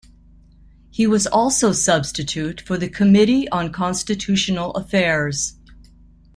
[0.89, 5.57] He was also substitute for the Committee on Constitutional Affairs.